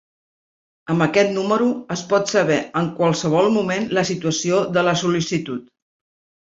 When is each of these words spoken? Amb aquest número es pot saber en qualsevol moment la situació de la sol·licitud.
Amb 0.93 1.05
aquest 1.05 1.29
número 1.35 1.67
es 1.97 2.03
pot 2.13 2.33
saber 2.33 2.59
en 2.83 2.91
qualsevol 3.01 3.53
moment 3.61 3.89
la 4.01 4.09
situació 4.15 4.67
de 4.79 4.89
la 4.91 5.01
sol·licitud. 5.05 5.71